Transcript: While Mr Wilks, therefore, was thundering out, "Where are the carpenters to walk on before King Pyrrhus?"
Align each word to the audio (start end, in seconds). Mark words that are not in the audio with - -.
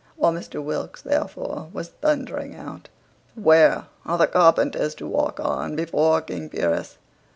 While 0.15 0.33
Mr 0.33 0.63
Wilks, 0.63 1.03
therefore, 1.03 1.69
was 1.73 1.89
thundering 1.89 2.55
out, 2.55 2.89
"Where 3.35 3.85
are 4.03 4.17
the 4.17 4.25
carpenters 4.25 4.95
to 4.95 5.05
walk 5.05 5.39
on 5.39 5.75
before 5.75 6.21
King 6.21 6.49
Pyrrhus?" 6.49 6.97